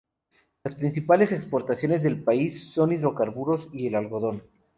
Las 0.63 0.73
principales 0.73 1.31
exportaciones 1.31 2.01
del 2.01 2.23
país 2.23 2.71
son 2.73 2.89
los 2.89 2.97
hidrocarburos 2.97 3.69
y 3.71 3.85
el 3.85 3.93
algodón. 3.93 4.41